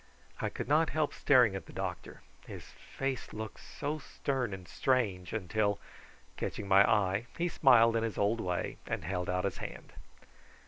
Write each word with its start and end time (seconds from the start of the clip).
I 0.39 0.49
could 0.49 0.67
not 0.67 0.89
help 0.89 1.13
staring 1.13 1.53
at 1.55 1.67
the 1.67 1.71
doctor: 1.73 2.23
his 2.47 2.63
face 2.71 3.33
looked 3.33 3.59
so 3.59 3.99
stern 3.99 4.51
and 4.51 4.67
strange 4.67 5.31
till, 5.49 5.79
catching 6.37 6.67
my 6.67 6.83
eye, 6.89 7.27
he 7.37 7.47
smiled 7.47 7.95
in 7.95 8.01
his 8.01 8.17
old 8.17 8.41
way, 8.41 8.77
and 8.87 9.03
held 9.03 9.29
out 9.29 9.45
his 9.45 9.59
hand. 9.59 9.93